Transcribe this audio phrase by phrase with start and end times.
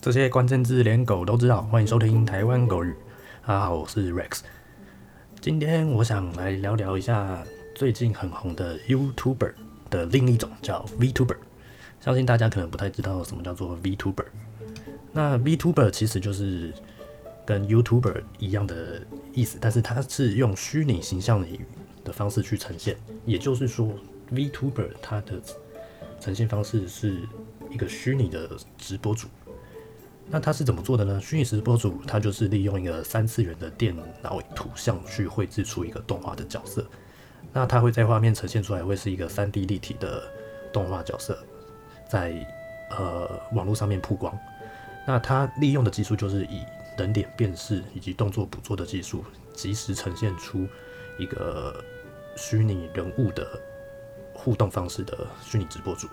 [0.00, 2.94] 这些关键字连狗都知道，欢迎收听台湾狗语。
[3.46, 4.40] 大家好，我是 Rex。
[5.42, 9.52] 今天我想来聊聊一下最近很红的 YouTuber
[9.90, 11.36] 的另一种叫 VTuber。
[12.00, 14.24] 相信大家可能不太知道什么叫做 VTuber。
[15.12, 16.72] 那 VTuber 其实就是
[17.44, 19.02] 跟 YouTuber 一样的
[19.34, 21.46] 意思，但是它是用虚拟形象的
[22.04, 22.96] 的方式去呈现。
[23.26, 23.86] 也就是说
[24.32, 25.42] ，VTuber 它的
[26.18, 27.18] 呈现方式是
[27.70, 28.48] 一个虚拟的
[28.78, 29.28] 直播主。
[30.30, 31.20] 那他是怎么做的呢？
[31.20, 36.86] 虚拟直播主他就是利用一个三次元的电脑图像去绘制出一个动画的角色。
[37.52, 40.22] 那他会在画面呈现出来，会是一个三 D 立体的
[40.72, 41.36] 动画角色，
[42.08, 42.46] 在
[42.96, 44.32] 呃网络上面曝光。
[45.04, 46.64] 那他利用的技术就是以
[46.96, 50.64] 人脸辨识以及动作捕捉的技术，及时呈现出
[51.18, 51.82] 一个
[52.36, 53.60] 虚拟人物的
[54.32, 56.06] 互动方式的虚拟直播主。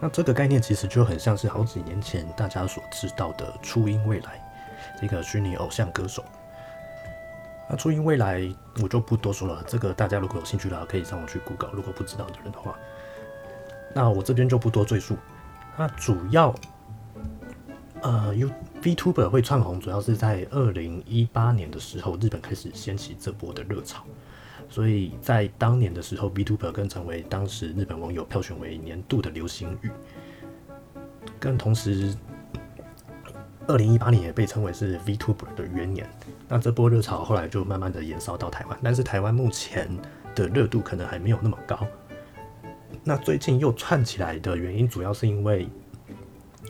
[0.00, 4.40] 那这个概念其实就很像是好几年前大家所知道的初音未来
[5.00, 6.24] 这个虚拟偶像歌手。
[7.68, 8.48] 那初音未来
[8.82, 12.74] 我就不多说了，这个大家如果有兴趣的话可以上网去 Google，如果不知道的人的话，
[13.94, 15.16] 那我这边就不多赘述。
[15.76, 16.54] 那主要
[18.00, 18.50] 呃 U
[18.80, 24.04] VTuber 会窜红，主要是在二零一八年的时候，日本开始掀起这波的热潮。
[24.70, 29.90] 所以在当年的时候，VTuber 更成为当时日本网友票选为年度的流行语。
[31.40, 32.14] 更同时，
[33.66, 36.08] 二零一八年也被称为是 VTuber 的元年。
[36.48, 39.88] 那这波热潮后来就慢慢的延烧到台湾，但是台湾目前
[40.34, 41.86] 的热度可能还没有那么高。
[43.04, 45.68] 那最近又串起来的原因，主要是因为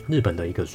[0.07, 0.65] 日本的一个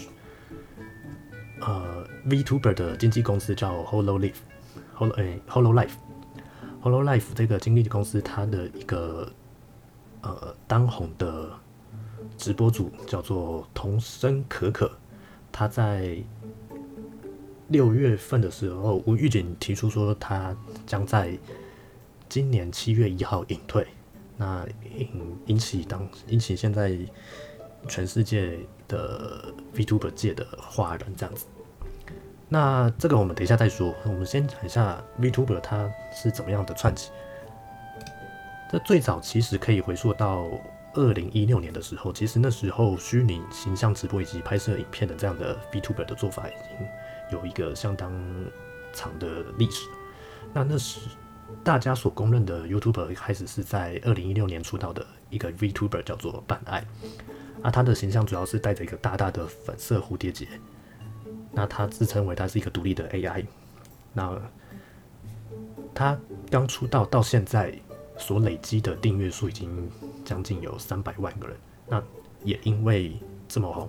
[1.60, 5.90] 呃 VTuber 的经纪公司叫 Hololive，Hol 诶 Hololive。
[6.84, 9.32] Holo Life 这个经纪公司，它的一个
[10.20, 11.50] 呃当红的
[12.36, 14.92] 直播主叫做童声可可，
[15.50, 16.18] 他在
[17.68, 20.54] 六月份的时候，吴玉锦提出说，他
[20.86, 21.38] 将在
[22.28, 23.86] 今年七月一号隐退，
[24.36, 25.08] 那引
[25.46, 26.98] 引起当引起现在
[27.88, 31.46] 全世界的 VTuber 界的哗然，这样子。
[32.54, 33.92] 那这个我们等一下再说。
[34.04, 37.10] 我们先讲一下 VTuber 它是怎么样的串起。
[38.70, 40.48] 这最早其实可以回溯到
[40.92, 46.86] 二零一六年的时候，其实那时候虚拟形象直播以及拍摄影片的这样的 VTuber 的做法已经
[47.36, 48.12] 有一个相当
[48.92, 49.26] 长的
[49.58, 49.88] 历史。
[50.52, 51.00] 那那时
[51.64, 56.86] 大家所公认的 YouTuber 开始是在二零一六年出道的一个 VTuber 叫做半爱，
[57.62, 60.46] 啊他的形象主要是带着一个大大的粉色蝴蝶结。
[61.54, 63.44] 那他自称为他是一个独立的 AI，
[64.12, 64.36] 那
[65.94, 66.18] 他
[66.50, 67.72] 刚出道到现在
[68.18, 69.88] 所累积的订阅数已经
[70.24, 71.56] 将近有三百万个人。
[71.86, 72.02] 那
[72.42, 73.16] 也因为
[73.48, 73.88] 这么红，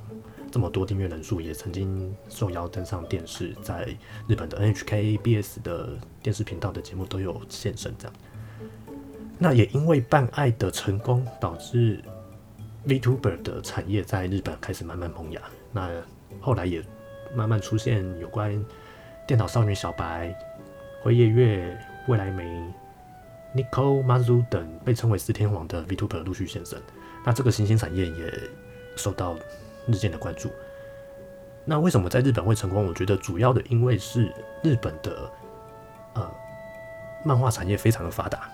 [0.51, 3.87] 这么多订阅人数，也曾经受邀登上电视，在
[4.27, 7.91] 日本的 NHK、BS 的电视频道的节目都有现身。
[7.97, 8.13] 这样，
[9.39, 12.03] 那也因为办爱的成功，导致
[12.87, 15.41] VTuber 的产业在日本开始慢慢萌芽。
[15.71, 15.89] 那
[16.39, 16.85] 后来也。
[17.33, 18.63] 慢慢出现有关
[19.25, 20.33] 电脑少女小白、
[21.01, 21.77] 灰夜月、
[22.07, 22.43] 未来梅、
[23.55, 26.81] Nico Mazu 等被称为四天王的 VTuber 陆续现身，
[27.25, 28.33] 那这个新兴产业也
[28.95, 29.35] 受到
[29.87, 30.49] 日渐的关注。
[31.63, 32.85] 那为什么在日本会成功？
[32.85, 34.31] 我觉得主要的因为是
[34.61, 35.31] 日本的
[36.13, 36.31] 呃
[37.23, 38.49] 漫画产业非常的发达，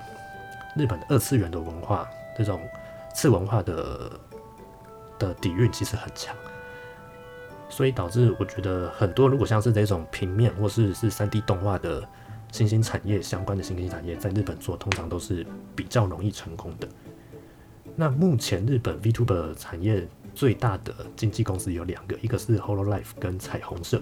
[0.77, 2.61] 日本的二次元的文化这种
[3.13, 4.11] 次文化的
[5.19, 6.33] 的底蕴其实很强。
[7.71, 12.07] 所以导致我觉得很多，如果像是这种平面或是是三 D 动画的
[12.51, 15.43] 新兴产业相关的新兴产业，在日本做通常都是
[15.73, 16.87] 比较容易成功的。
[17.95, 24.01] 那目前日本 VTuber 产业最大的经纪公司有两个，一个是 Hololive 跟彩虹社。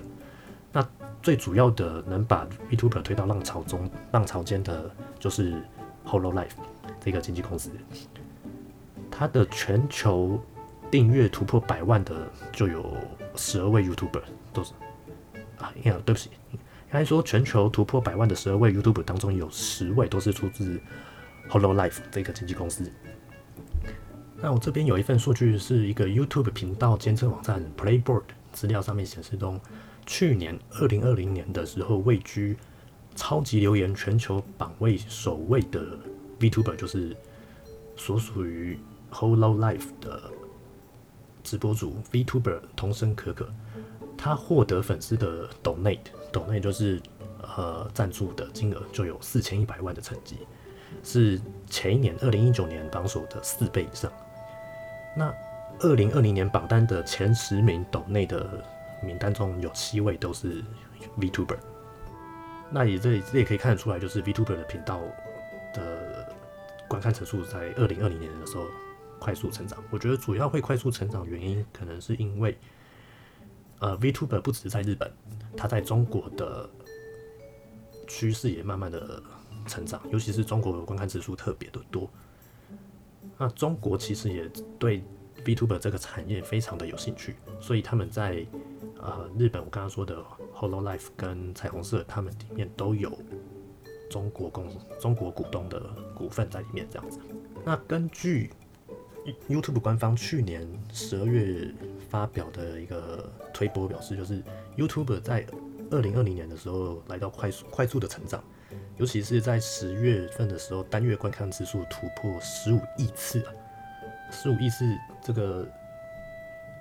[0.72, 0.88] 那
[1.22, 5.62] 最主要的能把 VTuber 推到浪潮中、浪潮间的，就是
[6.06, 6.50] Hololive
[7.00, 7.72] 这个经纪公司。
[9.12, 10.40] 它的全球
[10.92, 12.96] 订阅突破百万的就有。
[13.36, 14.74] 十二位 YouTuber 都是
[15.60, 16.60] 啊，应该对不起，应
[16.92, 20.82] 该说全球突破百万的十二位 YouTuber 当中有十位都是出自
[21.48, 22.92] Hollow Life 这个经纪公司。
[24.36, 29.62] 那我这边有一份数据，是一个 YouTube 频道监测网站 Playboard 资料上面显示，中
[30.06, 32.58] 去年二零二零年的时候位居
[33.16, 35.98] 超级留言全球榜位首位的
[36.40, 37.16] VTuber，就是
[37.96, 38.78] 所属于
[39.14, 40.22] Hollow Life 的。
[41.50, 43.50] 直播主 VTuber 童声可可，
[44.16, 47.02] 他获得粉丝的 Donate，Donate 就是
[47.42, 50.38] 呃赞助的金额就有四千一百万的成绩，
[51.04, 54.12] 是前一年二零一九年榜首的四倍以上。
[55.18, 55.34] 那
[55.80, 58.64] 二零二零年榜单的前十名 Donate 的
[59.02, 60.64] 名单中有七位都是
[61.18, 61.58] VTuber。
[62.70, 65.02] 那也这这也可以看得出来，就是 VTuber 的频道
[65.74, 66.32] 的
[66.88, 68.68] 观看层数在二零二零年的时候
[69.20, 69.84] 快速成长。
[69.92, 72.58] 我觉得主要会快速成长原因，可能是因为
[73.80, 75.12] 呃 VTuber 不只是在日本，
[75.56, 76.70] 它在中国的
[78.08, 79.22] 趋势也慢慢的
[79.68, 82.10] 成长，尤其是中国的观看次数特别的多。
[83.38, 85.04] 那中国其实也对
[85.46, 88.46] VTuber 这个产业非常的有兴趣，所以他们在
[89.00, 90.22] 呃日本我刚刚说的
[90.54, 93.18] Hollow Life 跟彩虹社，他们里面都有
[94.10, 94.68] 中国公
[95.00, 95.80] 中国股东的
[96.14, 97.20] 股份在里面这样子。
[97.64, 98.50] 那根据
[99.48, 101.74] YouTube 官方去年十二月
[102.10, 104.42] 发表的一个推播表示，就是
[104.78, 105.46] YouTube 在
[105.92, 108.44] 二零二零年的时候来到快速快速的成长。
[108.98, 113.54] 尤其是在十月份的时候，单月观看次数突破十五亿次啊！
[114.30, 114.86] 十五亿次，
[115.24, 115.68] 这个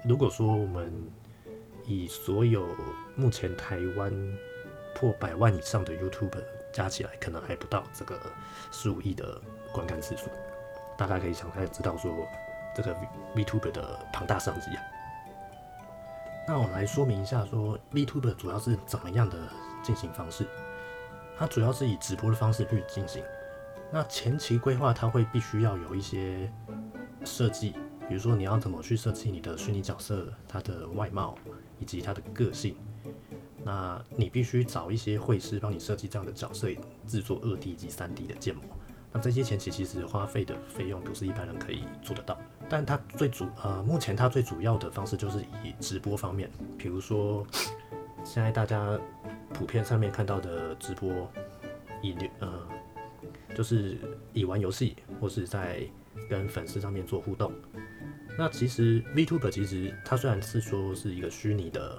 [0.05, 0.93] 如果说我们
[1.87, 2.69] 以所有
[3.15, 4.12] 目前台湾
[4.94, 6.43] 破百万以上的 YouTube
[6.73, 8.21] 加起来，可能还不到这个
[8.71, 9.41] 十五亿的
[9.73, 10.27] 观看次数。
[10.99, 12.27] 大家可以想，看知道说
[12.75, 12.95] 这个
[13.37, 14.83] VTuber 的庞大商机啊。
[16.47, 19.39] 那我来说明一下，说 VTuber 主要是怎么样的
[19.83, 20.45] 进行方式。
[21.39, 23.23] 它主要是以直播的方式去进行。
[23.93, 26.53] 那前期规划，它会必须要有一些
[27.25, 27.71] 设计，
[28.09, 31.39] 比如说你要怎么去设计你的虚拟角色，它的外貌
[31.79, 32.77] 以及它的个性。
[33.62, 36.69] 那你必须找一些绘师帮你设计这样的角色，
[37.06, 38.62] 制作二 D 及三 D 的建模。
[39.12, 42.38] 那这些前期其实花费的费用不是一般人可以做得到。
[42.69, 47.46] 但它最主呃，目前它最主要的方式就是以直播方面，比如说
[48.25, 48.99] 现在大家。
[49.55, 51.26] 普遍上面看到的直播，
[52.02, 52.69] 以呃，
[53.55, 53.96] 就是
[54.34, 55.82] 以玩游戏或是在
[56.28, 57.50] 跟粉丝上面做互动。
[58.37, 61.99] 那其实 VTube 其实它虽然是说是一个虚拟的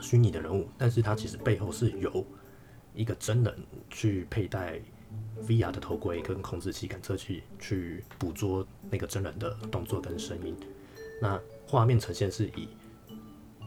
[0.00, 2.26] 虚拟的人物，但是它其实背后是由
[2.94, 3.54] 一个真人
[3.88, 4.80] 去佩戴
[5.46, 10.56] VR 的头盔跟控制器感测器去捕捉那个真人的动作跟声音。
[11.20, 12.68] 那画面呈现是以。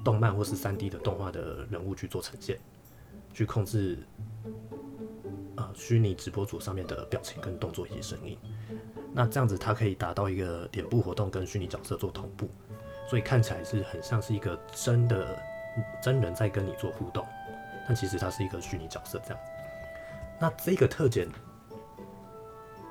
[0.04, 2.60] 动漫或是三 D 的动画的人物去做呈现，
[3.34, 3.98] 去控制
[5.56, 8.38] 呃虚拟直播组上面的表情跟动作以及声音。
[9.14, 12.50] 那这样子它可以达到一个脸部活动跟虚拟角色做同步，
[13.10, 15.42] 所以看起来是很像是一个真的
[16.04, 17.26] 真人在跟你做互动，
[17.88, 19.40] 但其实它是一个虚拟角色这样。
[20.38, 21.30] 那这个特点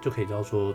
[0.02, 0.74] 就可以知道说，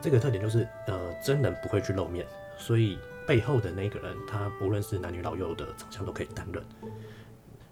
[0.00, 2.24] 这个特点就是呃真人不会去露面，
[2.58, 2.98] 所以。
[3.26, 6.62] 背后的那个人，他无论是男女老幼的长相都可以担任。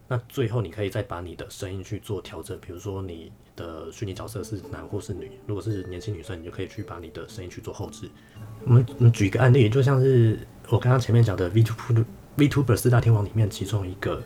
[0.09, 8.11] 那最后你可以再把你的声音去做调整，比如说你的虚拟角色是男或是女，如果是年轻女生，你就可以去把你的声音去做后置。
[8.65, 10.37] 我们我们举一个案例，就像是
[10.71, 12.05] 我刚刚前面讲的 VTuber
[12.37, 14.21] VTuber 四大天王里面其中一个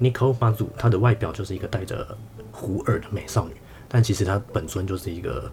[0.00, 2.16] Nicole Mazu，她的外表就是一个戴着
[2.52, 3.54] 胡耳的美少女，
[3.90, 5.52] 但其实他本尊就是一个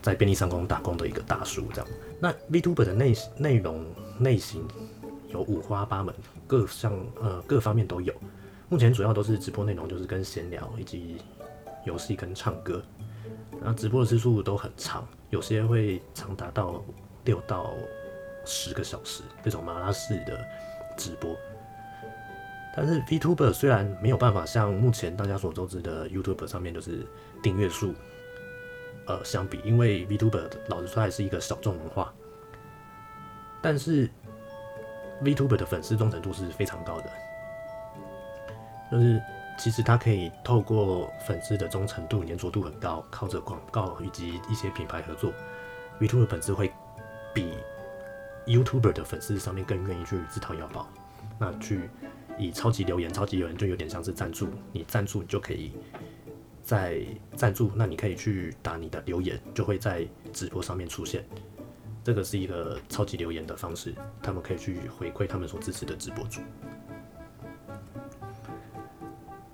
[0.00, 1.90] 在便利商店打工的一个大叔这样。
[2.20, 3.84] 那 VTuber 的内内容。
[4.20, 4.68] 类型
[5.30, 6.14] 有五花八门，
[6.46, 6.92] 各项
[7.22, 8.12] 呃各方面都有。
[8.68, 11.16] 目前主要都是直播内容，就是跟闲聊以及
[11.86, 12.82] 游戏跟唱歌。
[13.62, 16.84] 然后直播的次数都很长，有些会长达到
[17.24, 17.72] 六到
[18.44, 20.38] 十个小时，这种马拉式的
[20.98, 21.34] 直播。
[22.76, 27.06] 但是 VTuber 虽然没有办法像目前大家所周知的 YouTube 上面就是
[27.42, 27.94] 订阅数
[29.06, 32.12] 呃相比，因为 VTuber 老实说还是一个小众文化。
[33.60, 34.08] 但是
[35.22, 37.10] VTuber 的粉丝忠诚度是非常高的，
[38.90, 39.20] 就是
[39.58, 45.30] 其实它可以透过粉丝的忠诚度、粘着度很高，靠着广告以及一些品牌合作
[46.00, 46.72] ，VTuber 粉丝会
[47.34, 47.52] 比
[48.46, 50.88] YouTuber 的粉丝上面更愿意去自掏腰包。
[51.38, 51.90] 那去
[52.38, 55.72] 以超级留言，超级留言就有点像是赞助，你赞助你就可以
[56.62, 57.02] 在
[57.34, 61.24] 赞助，那你可以去打你的留言，就会在直播上面出现。
[62.02, 66.40] 这个是一个超级留言的方式，他们可以去回馈他们所支持的直播主。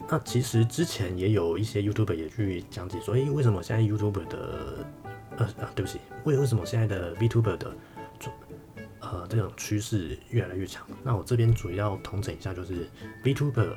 [0.09, 4.87] 那其实之前也有一些 YouTube 也去讲解说，诶，为什么现在 YouTube 的，
[5.37, 7.75] 呃啊，对不起，为为什么现在的 VTuber 的，
[9.13, 10.87] 呃，这种趋势越来越强？
[11.03, 12.89] 那我这边主要统整一下，就是
[13.23, 13.77] VTuber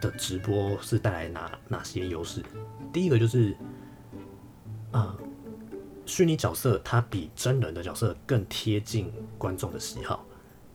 [0.00, 2.42] 的直播是带来哪哪些优势？
[2.92, 3.56] 第一个就是，
[4.92, 5.16] 啊。
[6.06, 10.26] 虚拟角色它比真人的角色更贴近观众的喜好，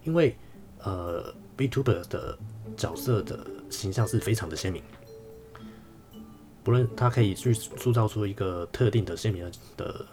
[0.06, 0.34] 因为
[0.80, 2.40] 呃，VTuber 的
[2.78, 4.82] 角色的形象是非常的鲜明，
[6.64, 10.06] 不论它可以去塑造出一个特定的鲜明的，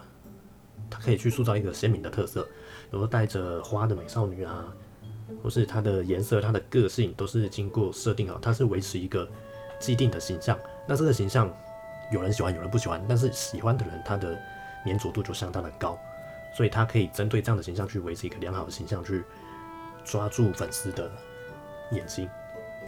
[0.89, 2.45] 它可以去塑造一个鲜明的特色，
[2.93, 4.71] 比如带着花的美少女啊，
[5.41, 9.27] 或是她的颜色、她的个性都是经过设定好，她是维持一个
[9.79, 10.55] 既定的形象。
[10.87, 11.51] 那这个形象
[12.11, 14.39] 有人喜欢，有人不喜欢，但是喜欢的人他的
[14.85, 15.97] 粘着度就相当的高，
[16.55, 19.23] 所以他可以针对这样的形象去维持一个良好的形象，去
[20.05, 21.11] 抓住粉丝的
[21.89, 22.29] 眼睛。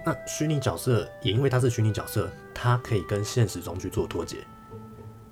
[0.06, 4.38] 那虚拟角色也因为它是虚拟角色，它可以跟现实中去做脱节。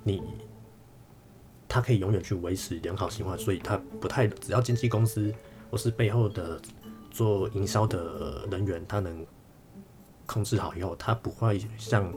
[0.01, 0.24] 你，
[1.74, 5.34] 它可以永远去维持良好形象，所以它不太只要经纪公司
[5.72, 6.62] 或是背后的
[7.10, 9.25] 做营销的人员，他能
[10.27, 12.13] 控制好以后，它不会像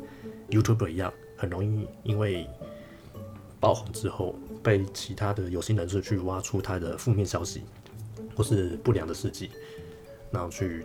[0.50, 2.46] YouTuber 一样，很容易因为
[3.58, 7.62] 爆红之后被其他的有心人士去挖出他的负面消息
[8.36, 9.50] 或是不良的事迹，
[10.30, 10.84] 然后去。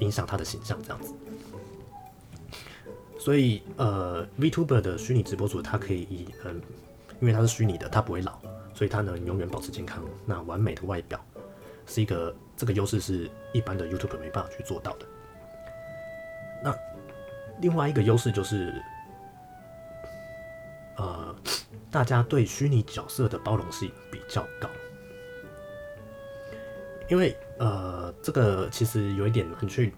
[0.00, 1.14] 影响他的形象这样子，
[3.18, 6.60] 所以呃，Vtuber 的虚拟直播主，他可以以嗯，
[7.20, 8.38] 因为它是虚拟的，它不会老，
[8.74, 10.04] 所以它能永远保持健康。
[10.24, 11.18] 那完美的外表
[11.86, 15.06] 是一个这个优势，是一般的 YouTube 没办法去做到的。
[16.62, 16.74] 那
[17.60, 18.82] 另外一个优势就是，
[20.96, 21.34] 呃，
[21.90, 24.68] 大家对虚拟角色的包容性比较高。
[27.08, 29.94] 因为呃，这个其实有一点难去，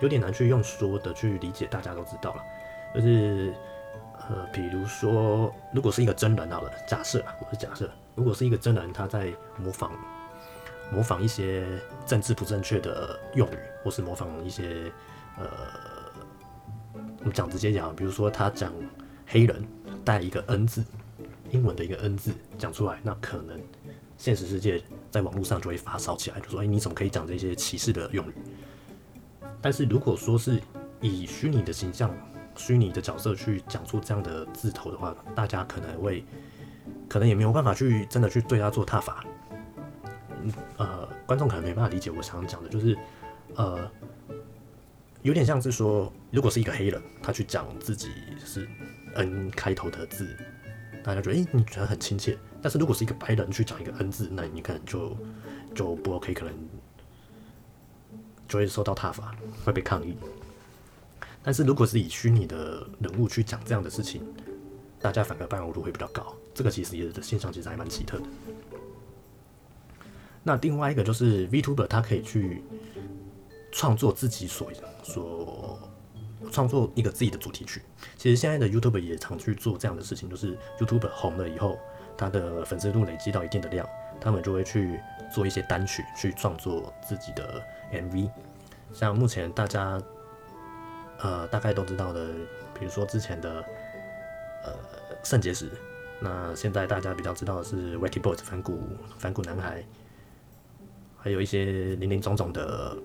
[0.00, 2.42] 有点难去用说的去理解，大家都知道了，
[2.94, 3.52] 就是
[4.28, 9.92] 呃，比如说，如果是一个真人好了，假设啊，我是假设，如果是一个真人，他在模仿
[10.92, 11.66] 模仿一些
[12.06, 14.90] 政治不正确的用语，或是模仿一些
[15.38, 15.46] 呃，
[17.20, 18.72] 我们讲直接讲，比如说他讲
[19.26, 19.62] 黑人
[20.04, 20.84] 带一个 N 字，
[21.50, 23.60] 英文的一个 N 字讲出来，那可能。
[24.16, 28.34] 现实世界在网络上就会发烧起来，就说：“哎，你怎么可以讲这些歧视的用语？”
[29.60, 30.62] 但是如果说是
[31.00, 32.14] 以虚拟的形象、
[32.56, 36.24] 虚拟的角色去讲出这样的字头的话，大家可能会，
[37.08, 39.24] 可能也没有办法去真的去对他做踏法。
[40.42, 42.96] 嗯，呃，观众可能没办法理解我想讲的，就是
[43.54, 43.90] 呃，
[45.22, 48.10] 有点像是说，如果是一个黑人，他去讲自己
[48.44, 48.68] 是
[49.14, 50.36] N 开头的字，
[51.02, 52.38] 大家觉得，哎，你觉得很亲切。
[52.60, 55.16] 但是如果是一个白人去讲一个 N 字，那你可能就
[55.74, 56.54] 就不 OK，可能
[58.46, 59.34] 就会受到挞伐，
[59.64, 60.16] 会被抗议。
[61.44, 64.22] 但是如果是以虚拟的人物去讲这样的事情，
[64.98, 66.34] 大家反而包容度会比较高。
[66.54, 68.24] 这个其实也是现象，其实还蛮奇特的。
[70.42, 72.62] 那另外一个就是 Vtuber，他可以去
[73.70, 74.72] 创作自己所
[75.02, 75.78] 所
[76.50, 77.82] 创作一个自己的主题曲。
[78.16, 81.78] 其实现在的 YouTuber 也常去做这样的事情，就是 YouTuber 红了以后。
[82.16, 83.84] 他的粉丝度累积到一定的量，
[84.20, 85.00] 他们就会去
[85.34, 87.60] 做一些单曲，去创作自己的
[87.92, 88.30] MV。
[88.92, 90.00] 像目前大家
[91.24, 92.28] 呃大概都知道的，
[92.78, 93.64] 比如说之前的
[94.62, 94.72] 呃
[95.24, 95.70] 肾结石，
[96.20, 98.78] 那现在大家比较知道的是 Wacky Boys 反骨
[99.18, 99.82] 反骨男孩，
[101.16, 102.96] 还有一些林林总总的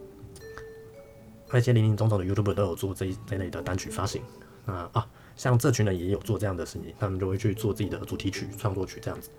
[1.51, 4.21] 那些林林总总的 YouTuber 都有做这一这类的单曲发行。
[4.65, 5.07] 那啊。
[5.39, 9.29] 像这群人也有做这样的事情，他们就会去做自己的主题曲、创作曲这样子。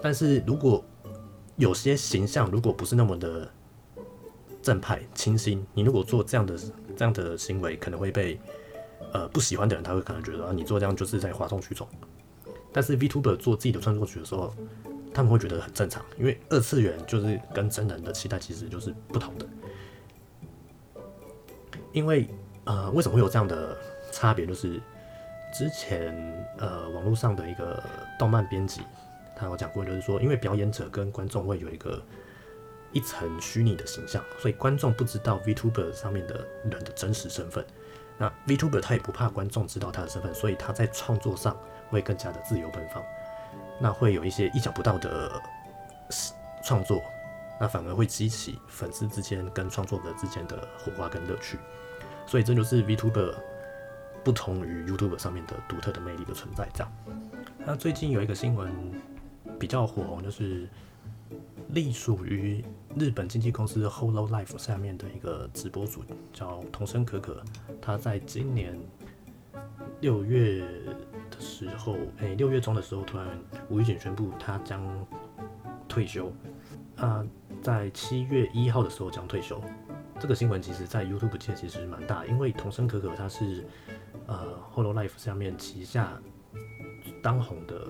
[0.00, 0.84] 但是如果
[1.56, 3.50] 有些形象如果不是那么的
[4.62, 6.56] 正派、清新，你如果做这样的
[6.96, 8.40] 这样的行为，可能会被
[9.12, 11.86] 呃不喜欢的人，他会可能觉得啊，你做这样就是在哗众取宠。
[12.72, 14.54] 但是 Vtuber 做自己的创作曲的时候，
[15.12, 19.46] 他们会觉得很正常，因为二次元就是跟真人的期待其实就是不同的。
[21.92, 22.26] 因为
[22.64, 23.76] 呃，为什么会有这样的
[24.10, 24.46] 差别？
[24.46, 24.80] 就是
[25.52, 26.14] 之前
[26.56, 27.82] 呃，网络上的一个
[28.18, 28.80] 动漫编辑，
[29.36, 32.02] 他有讲过，就是说，因为表演者跟观众会有一个
[32.92, 37.64] 一层虚拟的形象，所以观众不知道 Vtuber 上面的人的真实身份。
[38.18, 41.56] 那 Vtuber 他也不怕观众知道他的身份，所以他在创作上
[41.88, 43.02] 会更加的自由奔放。
[43.80, 45.42] 那会有一些意想不到的
[46.62, 47.02] 创作，
[47.60, 51.58] 那反而会激起粉丝之间跟创作者之间的火花跟乐趣。
[52.26, 53.34] 所以这就是 Vtuber。
[54.24, 56.92] 不同于 YouTube 上面的独特的魅力的存在，这样。
[57.66, 58.72] 那最近有一个新闻
[59.58, 60.68] 比较火红，就是
[61.70, 62.64] 隶属于
[62.96, 67.42] 日本经纪公司 Holo Life 下面的一个直播主，叫童声可可。
[67.80, 68.78] 他在今年
[70.00, 70.60] 六月
[71.30, 73.26] 的时候，哎，六月中的时候，突然
[73.68, 74.82] 无预警宣布他将
[75.88, 76.32] 退休。
[76.96, 77.26] 啊，
[77.62, 79.60] 在七月一号的时候将退休。
[80.20, 83.64] 这个新闻其实，在 YouTube 界其实蛮大，因为童声可可他是。
[84.28, 86.16] 呃，Holo Life 下面旗下
[87.20, 87.88] 当红的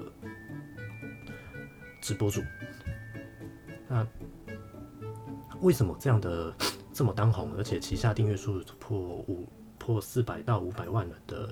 [2.01, 2.41] 直播主，
[3.87, 4.03] 那
[5.63, 6.55] 为什么这样的
[6.93, 11.49] 这么当红，而且旗下订阅数破五破四百到五百万人的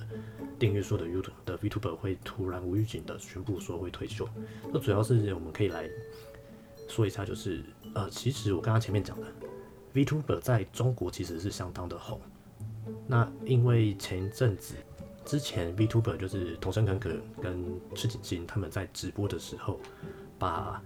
[0.59, 4.29] 订阅数的 YouTube 的 Vtuber 会突然无预警的宣布说会退休？
[4.73, 5.89] 那主要是我们可以来
[6.89, 7.63] 说一下，就是
[7.95, 9.27] 呃，其实我刚刚前面讲的
[9.95, 12.21] ，VTuber 在中国其实是相当的红。
[13.07, 14.75] 那因为前一阵子
[15.25, 17.65] 之前 VTuber 就是桐生可可跟
[17.95, 19.81] 赤井星他们在直播的时候，
[20.39, 20.83] 把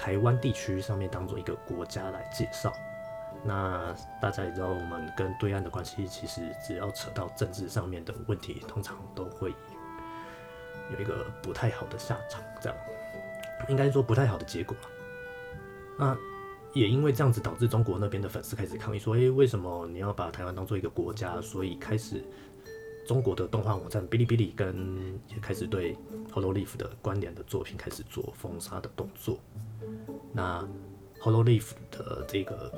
[0.00, 2.72] 台湾地区上面当做一个国家来介绍。
[3.44, 9.54] 那大家也知道，我们跟对岸的关系，其实只要扯到政治上面的问题，通常都会
[10.90, 12.42] 有一个不太好的下场。
[12.62, 12.78] 这样
[13.68, 14.74] 应该说不太好的结果。
[15.98, 16.16] 那
[16.72, 22.24] 也因为这样子，导致中国那边的粉丝开始抗议，说：“诶，为什么你要把台湾当做一个国家？”所以开始
[23.06, 25.96] 中国的动画网站哔哩哔哩跟也开始对
[26.32, 29.38] Hololive 的关联的作品开始做封杀的动作。
[30.32, 30.66] 那
[31.20, 32.72] Hololive 的这个。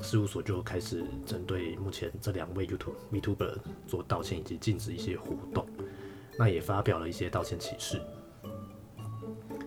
[0.00, 5.66] 事务所就开始针对目前这两位 YouTube VTuber 做道歉以及禁止一些活动，
[6.38, 8.00] 那也发表了一些道歉启事。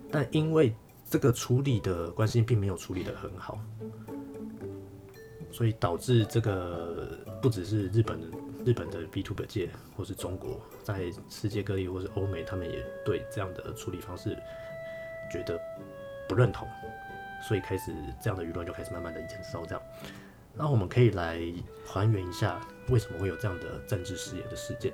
[0.10, 3.60] 但因为这个处理的关系并没有处理的很好，
[5.52, 8.18] 所以导致这个不只是日本
[8.66, 14.38] 日本的 VTuber 界，或是中国，在世界各地或是欧美，他们也对这样的处理方式
[15.32, 15.60] 觉得
[16.28, 16.68] 不认同。
[17.48, 17.92] 所以开始
[18.22, 19.84] 这样的舆论就开始慢慢的减少，这样，
[20.54, 21.42] 那我们可以来
[21.86, 24.94] 还原一下为什么会有这样的政治视野的事件。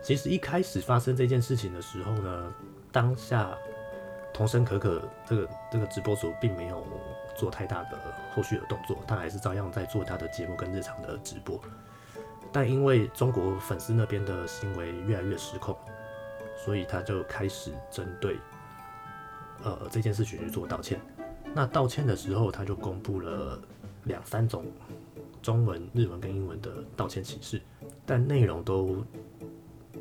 [0.00, 2.54] 其实一开始发生这件事情的时候呢，
[2.92, 3.52] 当下
[4.32, 6.86] 童声可可这个这个直播主并没有
[7.36, 7.98] 做太大的
[8.32, 11.60] 后续的动作，他还是照样在做他的节目跟日常的直播。
[12.52, 15.76] 但因为中国粉丝那边的行为越来越失控，
[16.64, 18.38] 所以他就开始针对
[19.62, 21.00] 呃这件事情去做道歉。
[21.54, 23.60] 那道歉的时候，他就公布了
[24.04, 24.64] 两三种
[25.42, 27.60] 中文、日文跟英文的道歉启事，
[28.04, 29.04] 但内容都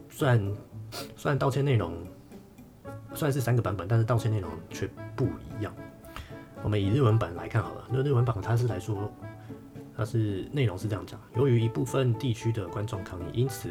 [0.09, 0.39] 虽然
[1.15, 1.95] 虽然道歉内容
[3.13, 5.73] 虽然是三个版本，但是道歉内容却不一样。
[6.61, 9.11] 我们以日文版来看好了，那日文版它是来说，
[9.99, 13.69] 它是内容是这样讲：由于一部分地区的观众抗议，因此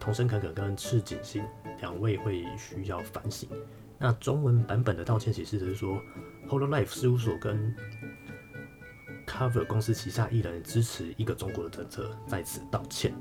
[0.00, 1.44] 童声可可跟赤井星
[1.80, 3.48] 两位会需要反省。
[3.96, 6.02] 那中文版本的道歉启事是说。
[6.48, 7.74] Hololive 事务所跟
[9.26, 13.12] Cover 公司旗下艺人支持一个中国的政策，在此道歉。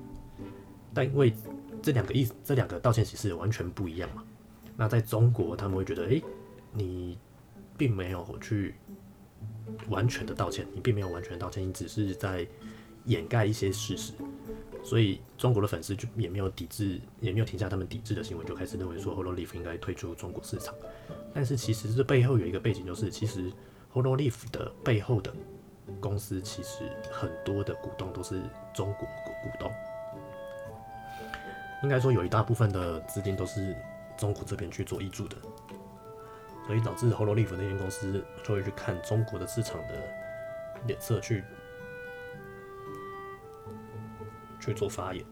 [0.93, 1.33] 但因为
[1.81, 4.23] 这两个意这两个道歉启事完全不一样嘛，
[4.77, 6.21] 那在中国他们会觉得，哎，
[6.71, 7.19] 你
[7.77, 8.75] 并没有去
[9.89, 12.45] 完全的道歉，你并没有完全道歉，你只是在
[13.05, 14.13] 掩盖一些事实。
[14.83, 20.73] 所以中国的粉丝就也没有抵制，也没有停下他们抵制的行为，就开始认为说 Hololive 应该退出中国市场。
[21.33, 23.51] 但是其实这背后有一个背景，就是其实
[23.93, 25.33] Hololive 的背后的
[25.99, 28.41] 公司，其实很多的股东都是
[28.73, 29.69] 中国股东。
[31.83, 33.75] 应该说有一大部分的资金都是
[34.17, 35.35] 中国这边去做挹注的，
[36.67, 39.95] 所以导致 Hololive 那间公司就会去看中国的市场的
[40.85, 41.43] 脸色去。
[44.59, 45.23] 去做发言。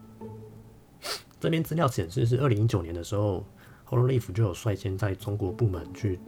[1.38, 3.44] 这边资料显示是二零一九年的时候
[3.86, 6.18] ，Hololive 就有率先在中国部门去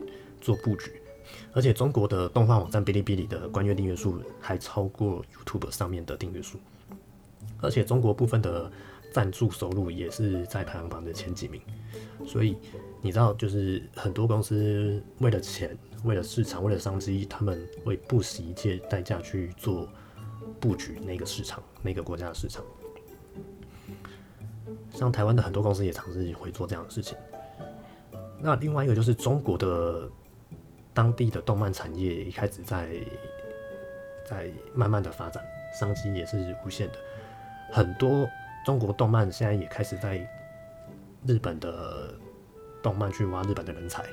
[0.43, 1.01] 做布局，
[1.55, 6.59] 而且中国的动画网站哔哩哔哩的关月订阅数还超过 YouTube 上面的订阅数，
[7.63, 8.71] 而且中国部分的
[9.13, 11.61] 赞助收入也是在排行榜的前几名。
[12.27, 12.57] 所以
[13.01, 19.89] 你知道，就是很多公司为了钱、为了市场、为了商机，他们会不惜一切代价去做
[20.61, 22.65] 布局那个市场、那个国家的市场。
[24.93, 27.17] 像台湾的很多公司也尝试会做这样的事情。
[28.41, 30.09] 那另外一个就是中国的
[30.93, 32.89] 当地的动漫产业一开始在
[34.29, 35.43] 在慢慢的发展，
[35.79, 36.95] 商机也是无限的。
[37.71, 38.29] 很多
[38.65, 40.19] 中国动漫现在也开始在
[41.27, 42.15] 日本的
[42.83, 44.05] 动漫去挖日本的人才，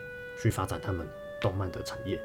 [0.42, 1.08] 去发展他们
[1.42, 2.20] 动漫的产业。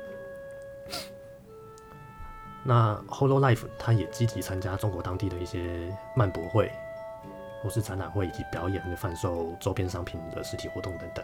[2.64, 6.70] 那 Holo Life 它也积极参加中国当地的一些漫博会。
[7.62, 11.22] 或是展览会以及表演、贩售周边商品的实体活动等等。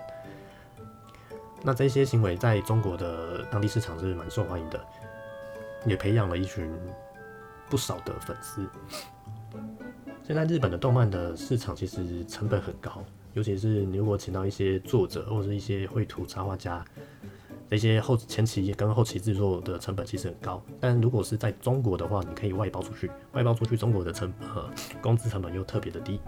[1.62, 4.78] 那这些行为在中国的当地市场是蛮受欢迎的，
[5.86, 6.70] 也培养了一群
[7.70, 8.68] 不少的粉丝。
[10.26, 13.00] 现在日本的动漫的市场其实成本很高，
[13.34, 16.84] 尤其是你如果请到一些作者或者是一些绘图插画家。
[17.68, 24.68] 这些后前期跟后期制作的成本其实很高，但如果是在中国的话，你可以外包出去，外包出去，中国的成本呃
[25.00, 26.20] 工资成本又特别的低，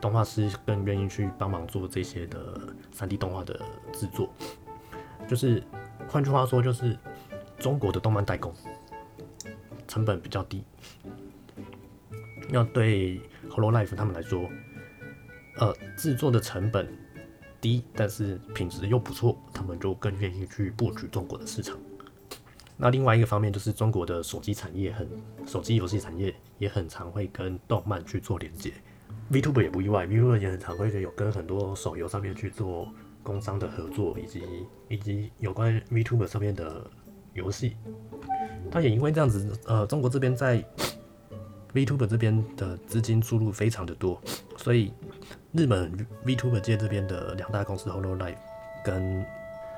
[0.00, 2.58] 动画师更愿意去帮忙做这些的
[2.90, 3.60] 三 D 动画的
[3.92, 4.30] 制作。
[5.28, 5.62] 就是
[6.08, 6.96] 换句话说，就是
[7.58, 8.50] 中国的动漫代工
[9.86, 10.62] 成本比较低，
[12.50, 14.48] 要对 Holo Life 他们来说，
[15.58, 16.86] 呃，制作的成本。
[17.58, 21.76] 低，但是品质又不错，他们就更愿意去布局中国的市场。
[22.76, 25.08] 那另外一个方面就是中国的手机产业很，
[25.46, 28.74] 手机游戏产业也很常会跟动漫去做连接
[29.32, 34.42] ，Vtuber 也不意外，Vtuber 也很常会有跟很多手游上面去做工商的合作，以及
[34.88, 36.88] 以及有关 Vtuber 上面的
[37.32, 37.74] 游戏。
[38.70, 40.62] 但也因为这样子，呃，中国这边在
[41.76, 44.18] Vtuber 这边的资金注入非常的多，
[44.56, 44.90] 所以
[45.52, 45.92] 日本
[46.24, 48.34] Vtuber 界这边的两大公司 Hololive
[48.82, 49.26] 跟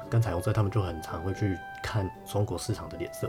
[0.08, 3.28] 跟彩虹社他们就很常会去看中国市场的脸色。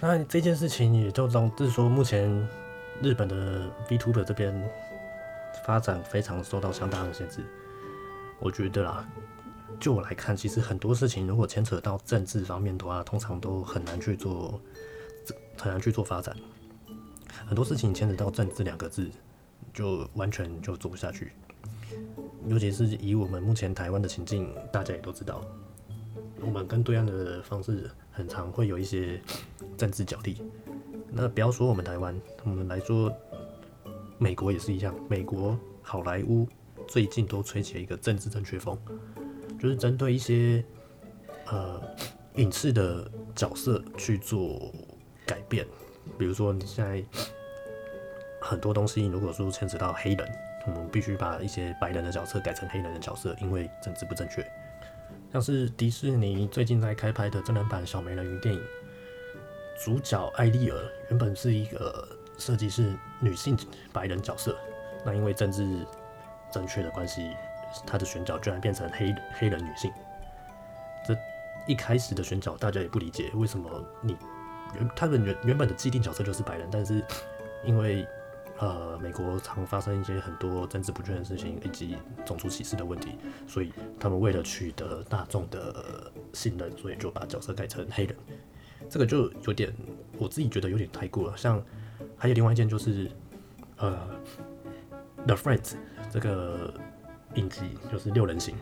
[0.00, 2.26] 那这件事情也就导致说，目前
[3.02, 4.54] 日本的 Vtuber 这边
[5.66, 7.44] 发展非常受到相当的限制。
[8.40, 9.06] 我觉得啦，
[9.78, 14.58] 就我来看，其实很多事情如果牵扯到政治方面的话，通常都很难去做，
[15.58, 16.34] 很难去做发展。
[17.46, 19.08] 很多事情牵扯到政治两个字，
[19.72, 21.32] 就完全就做不下去。
[22.46, 25.44] 尤其是以我们目前台湾的情境，大家也都知道，
[26.40, 29.20] 我们跟对岸的方式很常会有一些
[29.76, 30.42] 政治角力。
[31.10, 33.12] 那不要说我们台湾，我们来说
[34.18, 34.94] 美国也是一样。
[35.08, 36.46] 美国好莱坞
[36.88, 38.76] 最近都吹起了一个政治正确风，
[39.60, 40.64] 就是针对一些
[41.46, 41.80] 呃
[42.36, 44.72] 影视的角色去做
[45.24, 45.66] 改变。
[46.18, 47.02] 比如说你现在
[48.44, 50.28] 很多东西，如果说牵扯到黑人。
[50.66, 54.42] 我们必须把一些白人的角色改成黑人的角色，因为政治不正确。
[55.30, 58.62] 像是迪士尼最近在开拍的真人版《小美人鱼》电影，
[59.78, 60.78] 主角艾丽尔
[61.10, 63.54] 原本是一个设计是女性
[63.92, 64.56] 白人角色，
[65.04, 65.86] 那因为政治
[66.50, 67.32] 正确的关系，
[67.86, 69.92] 她的选角居然变成黑黑人女性。
[71.06, 71.14] 这
[71.66, 73.68] 一开始的选角大家也不理解，为什么
[74.00, 74.16] 你
[74.74, 77.04] 原他们原原本的既定角色就是白人，但是
[77.66, 78.08] 因为
[78.58, 88.16] 呃，美国常发生一些很多政治不确的事情，以及种族歧视的问题，所以他们为了取得大众的信任，所以就把角色改成黑人。
[88.88, 89.74] 这个就有点，
[90.18, 91.36] 我自己觉得有点太过了。
[91.36, 91.60] 像
[92.16, 93.10] 还有另外一件就是，
[93.76, 93.98] 呃，
[95.26, 95.72] 《The Friends》
[96.12, 96.72] 这个
[97.34, 98.54] 影集就是六人行，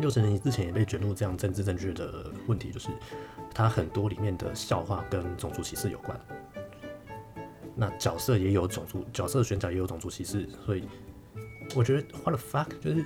[0.00, 2.88] 六人行之前也被卷入这样政治正确的问题，就是
[3.52, 6.18] 它很多里面的笑话跟种族歧视有关。
[7.76, 10.84] 那角色也有种族，角色选角也有种族歧视，所以
[11.74, 13.04] 我觉得 What the fuck，就是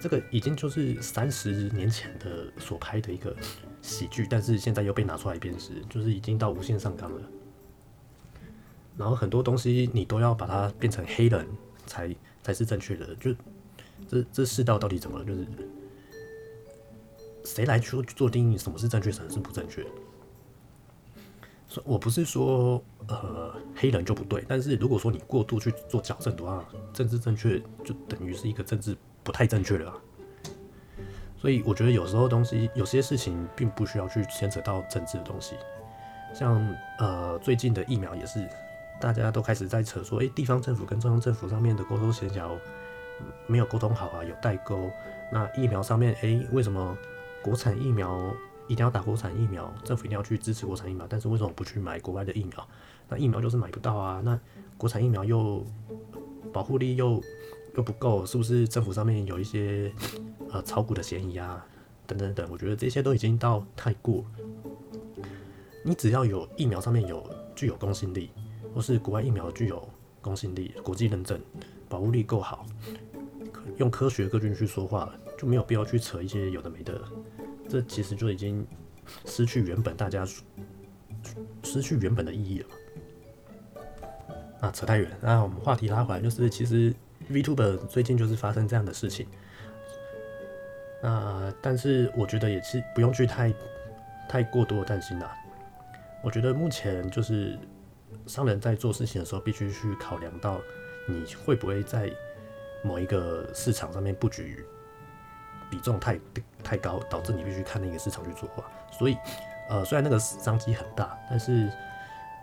[0.00, 3.36] 这个已经就是三十年前的所拍的一个
[3.82, 7.20] 喜剧，但是现在又被拿出来鞭尸，就是已经到无限上纲了。
[8.96, 11.46] 然后很多东西你都要把它变成黑人
[11.86, 13.34] 才才是正确的，就
[14.08, 15.24] 这这世道到底怎么了？
[15.24, 15.46] 就是
[17.44, 19.84] 谁来说做定义什么是正确，什么是不正确？
[21.68, 29.92] 所以我不是说呃黑人就不对，但是如果说你过度去做矫正的话，政治正确就等于是一个政治不太正确了。
[31.36, 35.56] 所以我觉得有时候东西有些事情并不需要去牵扯到政治的东西，
[36.32, 36.64] 像
[36.98, 38.46] 呃最近的疫苗也是，
[39.00, 42.56] 大家都开始在扯说，诶，地方政府跟中央政府上面的沟通协调
[43.48, 44.88] 没有沟通好啊，有代沟。
[45.32, 46.96] 那疫苗上面，诶，为什么
[47.42, 48.32] 国产疫苗？
[48.68, 52.68] 一定要打国产疫苗，政府一定要去支持国产疫苗，但是为什么不去买国外的疫苗？
[53.08, 54.20] 那疫苗就是买不到啊。
[54.24, 54.38] 那
[54.78, 55.64] 国产疫苗又
[56.52, 57.22] 保护力又
[57.76, 59.92] 又不够，是不是政府上面有一些
[60.50, 61.64] 呃炒股的嫌疑啊？
[62.06, 64.24] 等等等，我觉得这些都已经到太过。
[65.84, 68.30] 你只要有疫苗上面有具有公信力，
[68.74, 69.88] 或是国外疫苗具有
[70.20, 71.40] 公信力、国际认证、
[71.88, 72.66] 保护力够好，
[73.78, 77.00] 用科学根据去说话，就没有必要去扯一些有的没的。
[77.72, 78.66] 这其实就已经
[79.24, 80.26] 失去原本大家
[81.62, 82.66] 失去原本的意义了。
[84.60, 85.10] 啊，扯太远。
[85.22, 86.94] 那我们话题拉回来，就是其实
[87.30, 89.26] Vtuber 最近就是发生这样的事情。
[91.02, 93.54] 那但是我觉得也是不用去太
[94.28, 95.34] 太过多的担心啦。
[96.22, 97.58] 我觉得目前就是
[98.26, 100.60] 商人在做事情的时候，必须去考量到
[101.08, 102.12] 你会不会在
[102.84, 104.62] 某一个市场上面布局。
[105.72, 106.20] 比重太
[106.62, 108.62] 太高，导致你必须看那个市场去做话。
[108.90, 109.16] 所以，
[109.70, 111.72] 呃，虽然那个商机很大，但是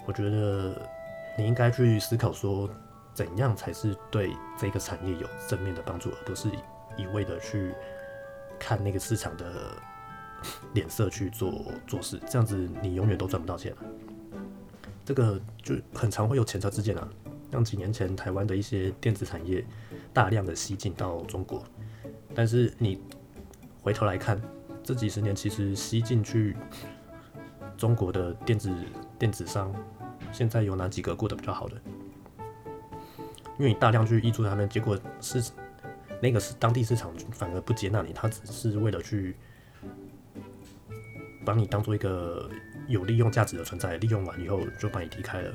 [0.07, 0.75] 我觉得
[1.37, 2.67] 你应该去思考说，
[3.13, 6.49] 怎样才是对这个产业有正面的帮助，而不是
[6.97, 7.71] 一味的去
[8.57, 9.45] 看那个市场的
[10.73, 12.19] 脸色去做做事。
[12.27, 13.71] 这样子你永远都赚不到钱。
[15.05, 17.07] 这个就很常会有前车之鉴啊，
[17.51, 19.63] 像几年前台湾的一些电子产业
[20.11, 21.63] 大量的吸进到中国，
[22.33, 22.99] 但是你。
[23.89, 24.39] 回头来看，
[24.83, 26.55] 这几十年其实吸进去
[27.75, 28.71] 中国的电子
[29.17, 29.73] 电子商，
[30.31, 31.75] 现在有哪几个过得比较好的？
[33.57, 35.43] 因为你大量去挹注他们，结果是
[36.21, 39.35] 那个是当地市场反而不接纳你，他只是为了去
[41.43, 42.47] 把你当做一个
[42.87, 45.51] 有利用价值的存在，利用完以后就把你踢开了，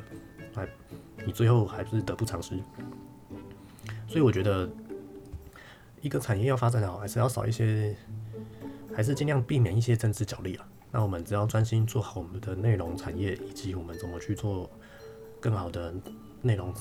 [0.53, 0.69] 还
[1.25, 2.59] 你最后还是得不偿失。
[4.09, 4.69] 所以我觉得，
[6.01, 7.97] 一个产业要发展好，还是要少一些，
[8.95, 10.67] 还是尽量避免一些政治角力啊。
[10.91, 14.71] 那我们只要专心做好我们的内容产业，以及我们怎么去做
[15.41, 15.93] 更好的
[16.41, 16.73] 内容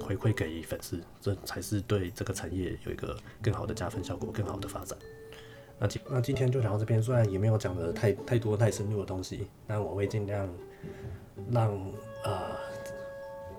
[0.00, 4.96] 回馈给粉丝，这才是对这个产业有一个更好的加分效果，更好的发展。
[5.78, 10.48] 那今那今天就讲到这边，虽然也没有讲的太太多太深入的东西，但我会尽量
[11.50, 11.70] 让
[12.24, 12.56] 呃，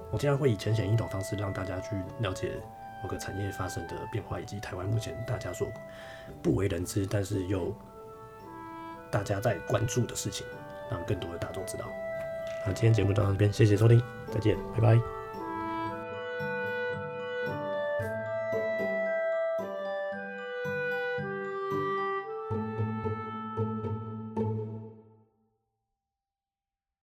[0.10, 2.54] 我尽量会以浅显易懂方式让大家去了解
[3.04, 5.68] 某个产业发生的变化，以及台湾目前大家所
[6.42, 7.76] 不为人知，但是又
[9.12, 10.48] 大家在关注的事情，
[10.90, 11.86] 让更多的大众知道。
[12.66, 14.02] 那今天节目就到这边，谢谢收听，
[14.34, 15.23] 再见，拜拜。